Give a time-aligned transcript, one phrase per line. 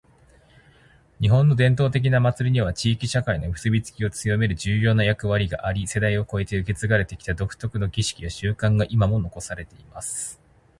[1.21, 10.41] •「日本の伝統的な祭りには、地域社会の結びつきを強める重要な役割があり、世代を超えて受け継がれてきた独特の儀式や慣習が今も残されています。」